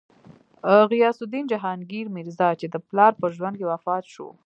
[0.91, 4.27] غیاث الدین جهانګیر میرزا، چې د پلار په ژوند کې وفات شو.